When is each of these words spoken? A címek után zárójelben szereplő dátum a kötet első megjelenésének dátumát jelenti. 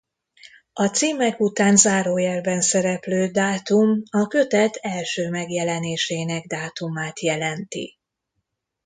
A 0.73 0.85
címek 0.87 1.39
után 1.39 1.77
zárójelben 1.77 2.61
szereplő 2.61 3.27
dátum 3.27 4.03
a 4.09 4.27
kötet 4.27 4.75
első 4.75 5.29
megjelenésének 5.29 6.45
dátumát 6.45 7.19
jelenti. 7.19 7.97